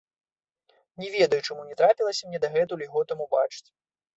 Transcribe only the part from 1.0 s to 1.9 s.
Не ведаю, чаму не